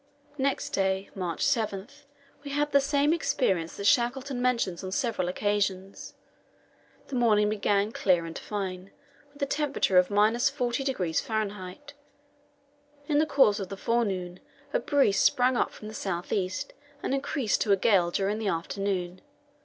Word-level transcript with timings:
Next 0.39 0.71
day, 0.71 1.11
March 1.13 1.45
7, 1.45 1.87
we 2.43 2.49
had 2.49 2.71
the 2.71 2.81
same 2.81 3.13
experience 3.13 3.77
that 3.77 3.85
Shackleton 3.85 4.41
mentions 4.41 4.83
on 4.83 4.91
several 4.91 5.27
occasions. 5.27 6.15
The 7.09 7.15
morning 7.15 7.49
began 7.51 7.91
clear 7.91 8.25
and 8.25 8.35
fine, 8.35 8.89
with 9.31 9.43
a 9.43 9.45
temperature 9.45 9.99
of 9.99 10.07
40° 10.07 11.77
F. 11.77 11.93
In 13.07 13.19
the 13.19 13.27
course 13.27 13.59
of 13.59 13.69
the 13.69 13.77
forenoon 13.77 14.39
a 14.73 14.79
breeze 14.79 15.19
sprang 15.19 15.55
up 15.55 15.69
from 15.69 15.87
the 15.87 15.93
south 15.93 16.33
east, 16.33 16.73
and 17.03 17.13
increased 17.13 17.61
to 17.61 17.71
a 17.71 17.77
gale 17.77 18.09
during 18.09 18.39
the 18.39 18.47
afternoon. 18.47 19.21